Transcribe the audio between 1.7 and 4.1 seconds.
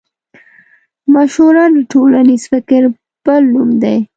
د ټولنيز فکر بل نوم دی.